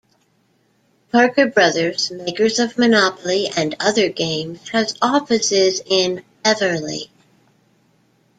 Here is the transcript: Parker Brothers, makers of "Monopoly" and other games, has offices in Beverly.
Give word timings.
Parker 1.11 1.45
Brothers, 1.45 2.09
makers 2.09 2.57
of 2.57 2.75
"Monopoly" 2.75 3.49
and 3.55 3.75
other 3.79 4.09
games, 4.09 4.67
has 4.69 4.95
offices 4.99 5.79
in 5.85 6.23
Beverly. 6.43 7.11